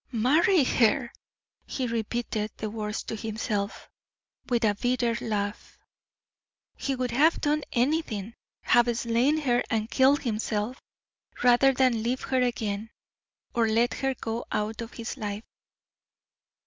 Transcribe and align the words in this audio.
"Marry 0.13 0.63
her!" 0.63 1.13
he 1.67 1.85
repeated 1.85 2.49
the 2.57 2.71
words 2.71 3.03
to 3.03 3.15
himself, 3.15 3.87
with 4.49 4.63
a 4.65 4.73
bitter 4.73 5.15
laugh. 5.23 5.77
He 6.75 6.95
would 6.95 7.11
have 7.11 7.39
done 7.39 7.61
anything, 7.71 8.33
have 8.63 8.97
slain 8.97 9.37
her 9.41 9.61
and 9.69 9.91
killed 9.91 10.23
himself, 10.23 10.81
rather 11.43 11.71
than 11.71 12.01
leave 12.01 12.21
her 12.21 12.41
again, 12.41 12.89
or 13.53 13.67
let 13.67 13.93
her 13.93 14.15
go 14.15 14.43
out 14.51 14.81
of 14.81 14.93
his 14.93 15.17
life. 15.17 15.43